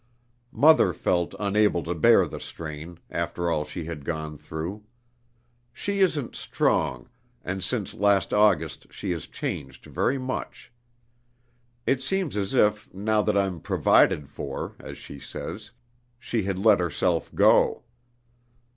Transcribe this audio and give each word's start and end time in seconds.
Mother 0.51 0.93
felt 0.93 1.35
unable 1.37 1.83
to 1.83 1.93
bear 1.93 2.25
the 2.25 2.39
strain, 2.39 2.97
after 3.11 3.51
all 3.51 3.65
she 3.65 3.85
had 3.85 4.03
gone 4.03 4.35
through. 4.35 4.83
She 5.71 5.99
isn't 5.99 6.33
strong, 6.35 7.07
and 7.43 7.63
since 7.63 7.93
last 7.93 8.33
August 8.33 8.91
she 8.91 9.11
has 9.11 9.27
changed 9.27 9.85
very 9.85 10.17
much. 10.17 10.71
It 11.85 12.01
seems 12.01 12.35
as 12.35 12.55
if, 12.55 12.91
now 12.95 13.21
that 13.21 13.37
I'm 13.37 13.59
'provided 13.59 14.27
for' 14.27 14.73
(as 14.79 14.97
she 14.97 15.19
says), 15.19 15.69
she 16.17 16.41
had 16.41 16.57
let 16.57 16.79
herself 16.79 17.29
go. 17.35 17.83